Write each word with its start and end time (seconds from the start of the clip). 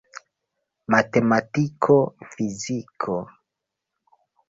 Matematiko, 0.95 1.95
fiziko. 2.33 3.15